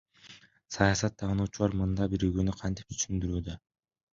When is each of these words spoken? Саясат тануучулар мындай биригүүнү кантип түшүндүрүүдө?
Саясат 0.77 1.17
тануучулар 1.19 1.77
мындай 1.81 2.11
биригүүнү 2.15 2.59
кантип 2.63 2.91
түшүндүрүүдө? 2.99 3.61